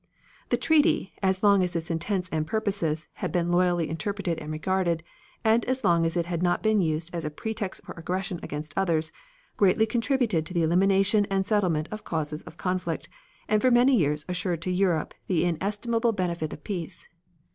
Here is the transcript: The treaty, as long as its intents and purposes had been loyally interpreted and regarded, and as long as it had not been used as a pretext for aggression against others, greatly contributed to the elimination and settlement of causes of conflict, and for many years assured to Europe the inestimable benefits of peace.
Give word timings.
The 0.49 0.57
treaty, 0.57 1.13
as 1.21 1.43
long 1.43 1.61
as 1.61 1.75
its 1.75 1.91
intents 1.91 2.27
and 2.29 2.47
purposes 2.47 3.05
had 3.21 3.31
been 3.31 3.51
loyally 3.51 3.87
interpreted 3.87 4.39
and 4.39 4.51
regarded, 4.51 5.03
and 5.43 5.63
as 5.65 5.83
long 5.83 6.07
as 6.07 6.17
it 6.17 6.25
had 6.25 6.41
not 6.41 6.63
been 6.63 6.81
used 6.81 7.13
as 7.13 7.23
a 7.23 7.29
pretext 7.29 7.83
for 7.83 7.91
aggression 7.95 8.39
against 8.41 8.73
others, 8.75 9.11
greatly 9.57 9.85
contributed 9.85 10.43
to 10.47 10.55
the 10.55 10.63
elimination 10.63 11.27
and 11.29 11.45
settlement 11.45 11.87
of 11.91 12.03
causes 12.03 12.41
of 12.45 12.57
conflict, 12.57 13.09
and 13.47 13.61
for 13.61 13.69
many 13.69 13.95
years 13.95 14.25
assured 14.27 14.63
to 14.63 14.71
Europe 14.71 15.13
the 15.27 15.45
inestimable 15.45 16.13
benefits 16.13 16.51
of 16.55 16.63
peace. 16.63 17.07